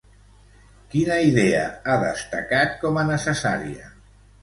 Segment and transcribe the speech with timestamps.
[0.93, 1.61] Quina idea
[1.93, 3.97] ha destacat com a necessària?